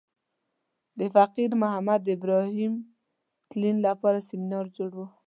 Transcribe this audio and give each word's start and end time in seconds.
د 0.97 0.99
فقیر 1.15 1.51
محمد 1.61 2.01
ابراهیم 2.15 2.73
تلین 3.49 3.77
لپاره 3.87 4.25
سمینار 4.29 4.65
جوړ 4.77 4.91
و. 4.97 4.99